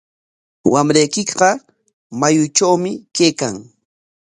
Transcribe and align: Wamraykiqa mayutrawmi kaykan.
Wamraykiqa 0.71 1.49
mayutrawmi 2.19 2.91
kaykan. 3.15 3.55